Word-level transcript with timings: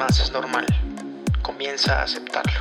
más 0.00 0.18
es 0.18 0.32
normal. 0.32 0.64
Comienza 1.42 2.00
a 2.00 2.04
aceptarlo. 2.04 2.58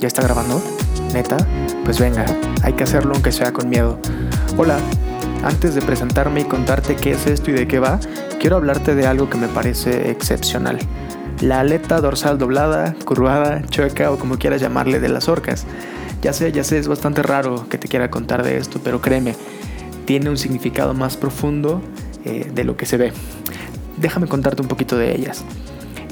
¿Ya 0.00 0.08
está 0.08 0.22
grabando? 0.22 0.60
¿Neta? 1.14 1.36
Pues 1.84 2.00
venga, 2.00 2.26
hay 2.64 2.72
que 2.72 2.82
hacerlo 2.82 3.14
aunque 3.14 3.30
sea 3.30 3.52
con 3.52 3.68
miedo. 3.68 4.00
Hola, 4.56 4.78
antes 5.44 5.76
de 5.76 5.82
presentarme 5.82 6.40
y 6.40 6.44
contarte 6.44 6.96
qué 6.96 7.12
es 7.12 7.24
esto 7.28 7.52
y 7.52 7.54
de 7.54 7.68
qué 7.68 7.78
va, 7.78 8.00
quiero 8.40 8.56
hablarte 8.56 8.96
de 8.96 9.06
algo 9.06 9.30
que 9.30 9.38
me 9.38 9.46
parece 9.46 10.10
excepcional. 10.10 10.80
La 11.40 11.60
aleta 11.60 12.00
dorsal 12.00 12.38
doblada, 12.38 12.96
curvada, 13.04 13.62
chueca 13.68 14.10
o 14.10 14.18
como 14.18 14.36
quieras 14.36 14.60
llamarle 14.60 14.98
de 14.98 15.08
las 15.08 15.28
orcas. 15.28 15.64
Ya 16.22 16.32
sé, 16.32 16.50
ya 16.50 16.64
sé, 16.64 16.78
es 16.78 16.88
bastante 16.88 17.22
raro 17.22 17.68
que 17.68 17.78
te 17.78 17.86
quiera 17.86 18.10
contar 18.10 18.42
de 18.42 18.58
esto, 18.58 18.80
pero 18.82 19.00
créeme, 19.00 19.36
tiene 20.10 20.28
un 20.28 20.36
significado 20.36 20.92
más 20.92 21.16
profundo 21.16 21.80
eh, 22.24 22.50
de 22.52 22.64
lo 22.64 22.76
que 22.76 22.84
se 22.84 22.96
ve. 22.96 23.12
Déjame 23.96 24.26
contarte 24.26 24.60
un 24.60 24.66
poquito 24.66 24.98
de 24.98 25.14
ellas. 25.14 25.44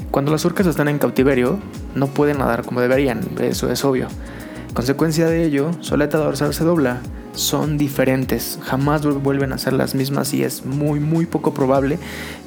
Cuando 0.09 0.31
las 0.31 0.45
orcas 0.45 0.67
están 0.67 0.87
en 0.87 0.99
cautiverio, 0.99 1.59
no 1.95 2.07
pueden 2.07 2.37
nadar 2.37 2.63
como 2.63 2.79
deberían, 2.79 3.19
eso 3.41 3.69
es 3.69 3.83
obvio. 3.83 4.07
Consecuencia 4.73 5.27
de 5.27 5.43
ello, 5.43 5.71
su 5.81 5.95
aleta 5.95 6.17
dorsal 6.17 6.53
se 6.53 6.63
dobla. 6.63 7.01
Son 7.33 7.77
diferentes, 7.77 8.57
jamás 8.63 9.05
vuelven 9.05 9.51
a 9.51 9.57
ser 9.57 9.73
las 9.73 9.95
mismas 9.95 10.33
y 10.33 10.45
es 10.45 10.65
muy 10.65 11.01
muy 11.01 11.25
poco 11.25 11.53
probable 11.53 11.99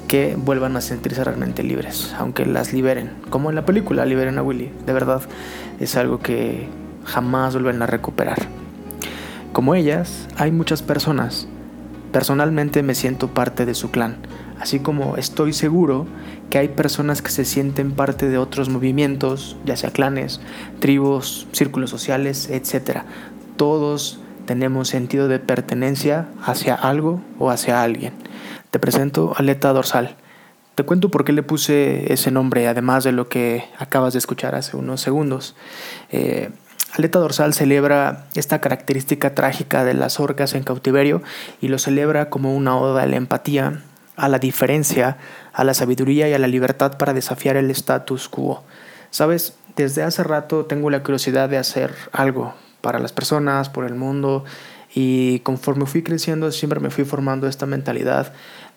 que 0.07 0.35
vuelvan 0.35 0.75
a 0.75 0.81
sentirse 0.81 1.23
realmente 1.23 1.61
libres, 1.61 2.15
aunque 2.17 2.47
las 2.47 2.73
liberen, 2.73 3.11
como 3.29 3.51
en 3.51 3.55
la 3.55 3.63
película 3.63 4.07
Liberen 4.07 4.39
a 4.39 4.41
Willy. 4.41 4.71
De 4.87 4.93
verdad, 4.93 5.21
es 5.79 5.97
algo 5.97 6.17
que 6.17 6.67
jamás 7.05 7.53
vuelven 7.53 7.83
a 7.83 7.85
recuperar. 7.85 8.39
Como 9.53 9.75
ellas, 9.75 10.27
hay 10.35 10.51
muchas 10.51 10.81
personas. 10.81 11.47
Personalmente 12.11 12.81
me 12.81 12.95
siento 12.95 13.35
parte 13.35 13.67
de 13.67 13.75
su 13.75 13.91
clan, 13.91 14.17
así 14.59 14.79
como 14.79 15.15
estoy 15.15 15.53
seguro 15.53 16.07
que 16.49 16.57
hay 16.57 16.69
personas 16.69 17.21
que 17.21 17.29
se 17.29 17.45
sienten 17.45 17.91
parte 17.91 18.29
de 18.29 18.39
otros 18.39 18.69
movimientos, 18.69 19.55
ya 19.63 19.77
sea 19.77 19.91
clanes, 19.91 20.41
tribus, 20.79 21.47
círculos 21.51 21.91
sociales, 21.91 22.49
etc. 22.49 23.01
Todos 23.55 24.19
tenemos 24.47 24.87
sentido 24.87 25.27
de 25.27 25.37
pertenencia 25.37 26.29
hacia 26.43 26.73
algo 26.73 27.21
o 27.37 27.51
hacia 27.51 27.83
alguien. 27.83 28.13
Te 28.71 28.79
presento 28.79 29.33
aleta 29.37 29.71
dorsal. 29.71 30.15
Te 30.73 30.83
cuento 30.83 31.09
por 31.09 31.25
qué 31.25 31.31
le 31.31 31.43
puse 31.43 32.11
ese 32.11 32.31
nombre, 32.31 32.67
además 32.67 33.03
de 33.03 33.11
lo 33.11 33.29
que 33.29 33.65
acabas 33.77 34.13
de 34.13 34.19
escuchar 34.19 34.55
hace 34.55 34.75
unos 34.75 35.01
segundos. 35.01 35.55
Eh, 36.11 36.49
Aleta 36.95 37.17
dorsal 37.17 37.55
celebra 37.55 38.27
esta 38.35 38.61
característica 38.61 39.33
trágica 39.33 39.83
de 39.83 39.95
las 39.95 40.19
orcas 40.19 40.53
en 40.53 40.61
cautiverio 40.61 41.23
y 41.59 41.67
lo 41.67 41.79
celebra 41.79 42.29
como 42.29 42.55
una 42.55 42.77
oda 42.77 43.01
a 43.01 43.07
la 43.07 43.15
empatía, 43.15 43.81
a 44.15 44.29
la 44.29 44.37
diferencia, 44.37 45.17
a 45.53 45.63
la 45.63 45.73
sabiduría 45.73 46.29
y 46.29 46.33
a 46.33 46.39
la 46.39 46.45
libertad 46.45 46.99
para 46.99 47.15
desafiar 47.15 47.55
el 47.55 47.71
status 47.71 48.29
quo. 48.29 48.63
Sabes, 49.09 49.55
desde 49.75 50.03
hace 50.03 50.23
rato 50.23 50.65
tengo 50.65 50.91
la 50.91 51.01
curiosidad 51.01 51.49
de 51.49 51.57
hacer 51.57 51.95
algo 52.11 52.53
para 52.81 52.99
las 52.99 53.11
personas, 53.11 53.69
por 53.69 53.85
el 53.85 53.95
mundo, 53.95 54.45
y 54.93 55.39
conforme 55.39 55.87
fui 55.87 56.03
creciendo 56.03 56.51
siempre 56.51 56.79
me 56.79 56.91
fui 56.91 57.05
formando 57.05 57.47
esta 57.47 57.65
mentalidad 57.65 58.33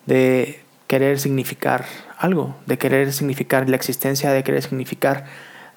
de 0.07 0.63
querer 0.87 1.19
significar 1.19 1.85
algo, 2.17 2.55
de 2.65 2.79
querer 2.79 3.13
significar 3.13 3.69
la 3.69 3.75
existencia, 3.75 4.31
de 4.31 4.43
querer 4.43 4.63
significar 4.63 5.25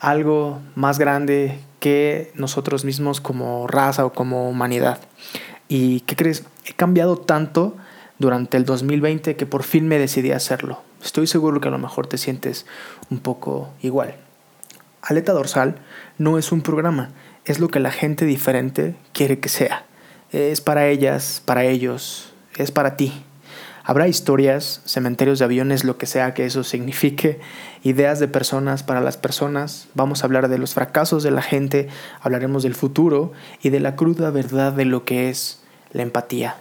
algo 0.01 0.61
más 0.75 0.99
grande 0.99 1.59
que 1.79 2.33
nosotros 2.35 2.85
mismos 2.85 3.21
como 3.21 3.67
raza 3.67 4.05
o 4.05 4.13
como 4.13 4.49
humanidad. 4.49 4.99
¿Y 5.69 6.01
qué 6.01 6.17
crees? 6.17 6.45
He 6.65 6.73
cambiado 6.73 7.17
tanto 7.17 7.77
durante 8.19 8.57
el 8.57 8.65
2020 8.65 9.37
que 9.37 9.47
por 9.47 9.63
fin 9.63 9.87
me 9.87 9.99
decidí 9.99 10.33
a 10.33 10.37
hacerlo. 10.37 10.83
Estoy 11.03 11.27
seguro 11.27 11.61
que 11.61 11.69
a 11.69 11.71
lo 11.71 11.79
mejor 11.79 12.07
te 12.07 12.19
sientes 12.19 12.67
un 13.11 13.21
poco 13.21 13.71
igual. 13.83 14.17
Aleta 15.03 15.33
dorsal 15.33 15.77
no 16.19 16.37
es 16.39 16.53
un 16.53 16.61
programa, 16.61 17.11
es 17.45 17.59
lo 17.59 17.69
que 17.69 17.81
la 17.81 17.91
gente 17.91 18.27
diferente 18.27 18.97
quiere 19.13 19.39
que 19.39 19.49
sea. 19.49 19.87
Es 20.31 20.61
para 20.61 20.89
ellas, 20.89 21.43
para 21.45 21.65
ellos, 21.65 22.33
es 22.57 22.71
para 22.71 22.97
ti. 22.97 23.25
Habrá 23.85 24.09
historias, 24.09 24.83
cementerios 24.85 25.39
de 25.39 25.47
aviones, 25.47 25.85
lo 25.85 25.97
que 25.97 26.07
sea 26.07 26.35
que 26.35 26.45
eso 26.45 26.65
signifique, 26.65 27.41
ideas 27.83 28.21
de 28.21 28.29
personas 28.29 28.83
para 28.83 29.01
las 29.01 29.17
personas, 29.17 29.89
vamos 29.95 30.23
a 30.23 30.27
hablar 30.27 30.49
de 30.49 30.59
los 30.59 30.75
fracasos 30.75 31.23
de 31.23 31.31
la 31.31 31.43
gente, 31.43 31.89
hablaremos 32.21 32.63
del 32.63 32.75
futuro 32.75 33.33
y 33.63 33.71
de 33.71 33.81
la 33.81 33.97
cruda 33.97 34.31
verdad 34.31 34.73
de 34.73 34.85
lo 34.85 35.05
que 35.05 35.31
es 35.31 35.63
la 35.93 36.03
empatía. 36.03 36.57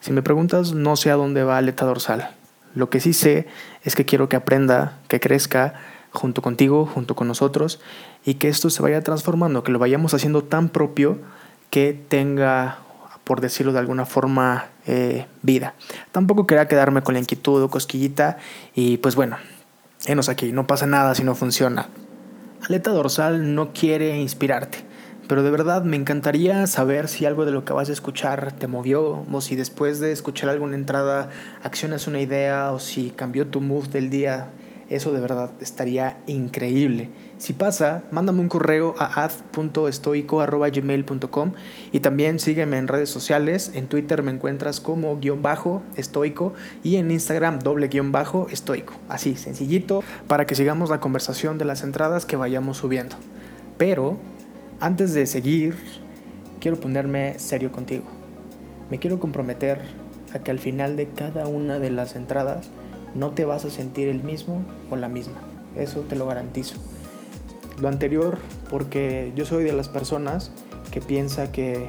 Si 0.00 0.12
me 0.12 0.22
preguntas, 0.22 0.72
no 0.72 0.96
sé 0.96 1.10
a 1.10 1.16
dónde 1.16 1.44
va 1.44 1.58
aleta 1.58 1.84
dorsal. 1.84 2.30
Lo 2.74 2.90
que 2.90 3.00
sí 3.00 3.12
sé 3.12 3.46
es 3.84 3.94
que 3.94 4.04
quiero 4.04 4.28
que 4.28 4.36
aprenda, 4.36 4.98
que 5.08 5.20
crezca 5.20 5.74
junto 6.10 6.42
contigo, 6.42 6.86
junto 6.86 7.14
con 7.14 7.28
nosotros, 7.28 7.80
y 8.24 8.34
que 8.34 8.48
esto 8.48 8.70
se 8.70 8.82
vaya 8.82 9.02
transformando, 9.02 9.62
que 9.64 9.72
lo 9.72 9.78
vayamos 9.78 10.14
haciendo 10.14 10.44
tan 10.44 10.68
propio 10.68 11.18
que 11.70 11.98
tenga 12.08 12.78
por 13.24 13.40
decirlo 13.40 13.72
de 13.72 13.78
alguna 13.78 14.06
forma, 14.06 14.66
eh, 14.86 15.26
vida. 15.42 15.74
Tampoco 16.12 16.46
quería 16.46 16.68
quedarme 16.68 17.02
con 17.02 17.14
la 17.14 17.20
inquietud 17.20 17.62
o 17.62 17.70
cosquillita 17.70 18.38
y 18.74 18.98
pues 18.98 19.14
bueno, 19.16 19.38
enos 20.06 20.28
aquí, 20.28 20.52
no 20.52 20.66
pasa 20.66 20.86
nada 20.86 21.14
si 21.14 21.24
no 21.24 21.34
funciona. 21.34 21.88
Aleta 22.68 22.90
dorsal 22.90 23.54
no 23.54 23.72
quiere 23.72 24.18
inspirarte, 24.18 24.78
pero 25.28 25.42
de 25.42 25.50
verdad 25.50 25.84
me 25.84 25.96
encantaría 25.96 26.66
saber 26.66 27.08
si 27.08 27.26
algo 27.26 27.44
de 27.44 27.52
lo 27.52 27.64
que 27.64 27.72
vas 27.72 27.90
a 27.90 27.92
escuchar 27.92 28.52
te 28.52 28.66
movió 28.66 29.24
o 29.30 29.40
si 29.40 29.56
después 29.56 30.00
de 30.00 30.12
escuchar 30.12 30.50
alguna 30.50 30.74
entrada 30.74 31.30
accionas 31.62 32.06
una 32.06 32.20
idea 32.20 32.72
o 32.72 32.78
si 32.78 33.10
cambió 33.10 33.46
tu 33.46 33.60
mood 33.60 33.88
del 33.88 34.10
día. 34.10 34.48
Eso 34.90 35.12
de 35.12 35.20
verdad 35.20 35.52
estaría 35.60 36.18
increíble. 36.26 37.10
Si 37.38 37.52
pasa, 37.52 38.02
mándame 38.10 38.40
un 38.40 38.48
correo 38.48 38.96
a 38.98 39.22
ad.estoico.gmail.com 39.24 41.52
y 41.92 42.00
también 42.00 42.38
sígueme 42.38 42.76
en 42.78 42.88
redes 42.88 43.10
sociales. 43.10 43.70
En 43.74 43.86
Twitter 43.86 44.22
me 44.22 44.30
encuentras 44.30 44.80
como 44.80 45.18
guion 45.18 45.42
bajo 45.42 45.82
estoico 45.96 46.54
y 46.82 46.96
en 46.96 47.10
Instagram 47.10 47.60
doble 47.60 47.88
guion 47.88 48.12
bajo 48.12 48.46
estoico. 48.50 48.92
Así, 49.08 49.36
sencillito, 49.36 50.02
para 50.28 50.46
que 50.46 50.54
sigamos 50.54 50.90
la 50.90 51.00
conversación 51.00 51.56
de 51.58 51.64
las 51.64 51.82
entradas 51.82 52.26
que 52.26 52.36
vayamos 52.36 52.76
subiendo. 52.78 53.16
Pero, 53.78 54.18
antes 54.80 55.14
de 55.14 55.26
seguir, 55.26 55.76
quiero 56.60 56.78
ponerme 56.78 57.38
serio 57.38 57.72
contigo. 57.72 58.04
Me 58.90 58.98
quiero 58.98 59.18
comprometer 59.18 59.80
a 60.34 60.40
que 60.40 60.50
al 60.50 60.58
final 60.58 60.96
de 60.96 61.08
cada 61.08 61.46
una 61.46 61.78
de 61.78 61.90
las 61.90 62.16
entradas 62.16 62.68
no 63.14 63.30
te 63.30 63.44
vas 63.44 63.64
a 63.64 63.70
sentir 63.70 64.08
el 64.08 64.22
mismo 64.22 64.62
o 64.90 64.96
la 64.96 65.08
misma. 65.08 65.38
Eso 65.76 66.00
te 66.00 66.16
lo 66.16 66.26
garantizo 66.26 66.76
lo 67.80 67.88
anterior 67.88 68.38
porque 68.70 69.32
yo 69.34 69.44
soy 69.44 69.64
de 69.64 69.72
las 69.72 69.88
personas 69.88 70.50
que 70.90 71.00
piensa 71.00 71.50
que 71.50 71.88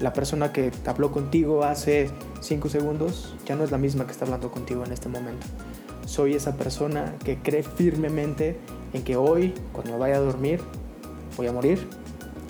la 0.00 0.12
persona 0.12 0.52
que 0.52 0.70
habló 0.86 1.10
contigo 1.10 1.64
hace 1.64 2.10
5 2.40 2.68
segundos 2.68 3.34
ya 3.46 3.56
no 3.56 3.64
es 3.64 3.70
la 3.70 3.78
misma 3.78 4.06
que 4.06 4.12
está 4.12 4.24
hablando 4.24 4.50
contigo 4.50 4.84
en 4.84 4.92
este 4.92 5.08
momento. 5.08 5.46
Soy 6.06 6.34
esa 6.34 6.56
persona 6.56 7.14
que 7.24 7.38
cree 7.38 7.62
firmemente 7.62 8.58
en 8.92 9.02
que 9.02 9.16
hoy, 9.16 9.54
cuando 9.72 9.98
vaya 9.98 10.16
a 10.16 10.20
dormir, 10.20 10.60
voy 11.36 11.48
a 11.48 11.52
morir 11.52 11.88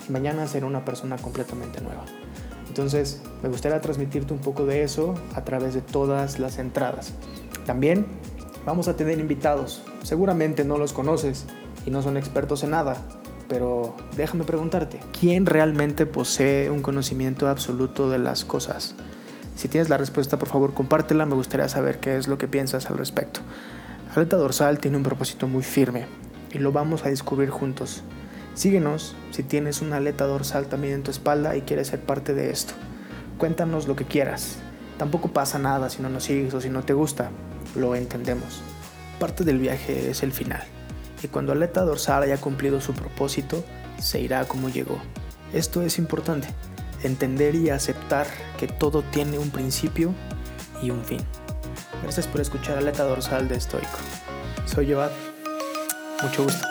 y 0.07 0.11
mañana 0.11 0.47
seré 0.47 0.65
una 0.65 0.85
persona 0.85 1.17
completamente 1.17 1.81
nueva. 1.81 2.05
Entonces, 2.67 3.21
me 3.41 3.49
gustaría 3.49 3.81
transmitirte 3.81 4.33
un 4.33 4.39
poco 4.39 4.65
de 4.65 4.83
eso 4.83 5.15
a 5.33 5.43
través 5.43 5.73
de 5.73 5.81
todas 5.81 6.37
las 6.37 6.59
entradas. 6.59 7.13
También 7.67 8.05
vamos 8.65 8.87
a 8.87 8.95
tener 8.95 9.19
invitados. 9.19 9.83
Seguramente 10.01 10.63
no 10.63 10.77
los 10.77 10.93
conoces 10.93 11.45
y 11.85 11.91
no 11.91 12.01
son 12.01 12.15
expertos 12.15 12.63
en 12.63 12.71
nada. 12.71 12.95
Pero 13.49 13.93
déjame 14.15 14.45
preguntarte, 14.45 14.99
¿quién 15.19 15.45
realmente 15.45 16.05
posee 16.05 16.71
un 16.71 16.81
conocimiento 16.81 17.47
absoluto 17.49 18.09
de 18.09 18.19
las 18.19 18.45
cosas? 18.45 18.95
Si 19.55 19.67
tienes 19.67 19.89
la 19.89 19.97
respuesta, 19.97 20.39
por 20.39 20.47
favor, 20.47 20.73
compártela. 20.73 21.25
Me 21.25 21.35
gustaría 21.35 21.67
saber 21.67 21.99
qué 21.99 22.17
es 22.17 22.29
lo 22.29 22.37
que 22.37 22.47
piensas 22.47 22.89
al 22.89 22.97
respecto. 22.97 23.41
Aleta 24.15 24.37
dorsal 24.37 24.79
tiene 24.79 24.95
un 24.95 25.03
propósito 25.03 25.47
muy 25.47 25.63
firme 25.63 26.05
y 26.53 26.59
lo 26.59 26.71
vamos 26.71 27.05
a 27.05 27.09
descubrir 27.09 27.49
juntos. 27.49 28.01
Síguenos 28.53 29.15
si 29.31 29.43
tienes 29.43 29.81
una 29.81 29.97
aleta 29.97 30.25
dorsal 30.25 30.67
también 30.67 30.93
en 30.93 31.03
tu 31.03 31.11
espalda 31.11 31.57
y 31.57 31.61
quieres 31.61 31.87
ser 31.89 31.99
parte 31.99 32.33
de 32.33 32.49
esto. 32.49 32.73
Cuéntanos 33.37 33.87
lo 33.87 33.97
que 33.97 34.05
quieras. 34.05 34.57
Tampoco 34.97 35.27
pasa 35.27 35.59
nada 35.59 35.89
si 35.89 36.01
no 36.01 36.09
nos 36.09 36.23
sigues 36.23 36.53
o 36.53 36.61
si 36.61 36.69
no 36.69 36.83
te 36.83 36.93
gusta. 36.93 37.29
Lo 37.75 37.95
entendemos. 37.95 38.61
Parte 39.19 39.43
del 39.43 39.59
viaje 39.59 40.09
es 40.09 40.23
el 40.23 40.31
final 40.31 40.63
y 41.23 41.27
cuando 41.27 41.51
aleta 41.51 41.81
dorsal 41.81 42.23
haya 42.23 42.37
cumplido 42.37 42.81
su 42.81 42.93
propósito, 42.93 43.63
se 43.99 44.19
irá 44.19 44.45
como 44.45 44.69
llegó. 44.69 44.99
Esto 45.53 45.81
es 45.81 45.97
importante, 45.97 46.47
entender 47.03 47.55
y 47.55 47.69
aceptar 47.69 48.27
que 48.59 48.67
todo 48.67 49.01
tiene 49.01 49.39
un 49.39 49.49
principio 49.49 50.13
y 50.81 50.91
un 50.91 51.03
fin. 51.03 51.21
Gracias 52.03 52.27
por 52.27 52.41
escuchar 52.41 52.77
aleta 52.77 53.03
dorsal 53.03 53.47
de 53.47 53.55
Estoico. 53.55 53.97
Soy 54.65 54.93
Joad. 54.93 55.11
Mucho 56.21 56.43
gusto. 56.43 56.67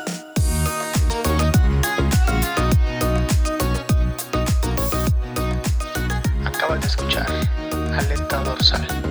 Acabas 6.44 6.80
de 6.80 6.86
escuchar 6.86 7.26
aleta 7.92 8.42
dorsal. 8.44 9.05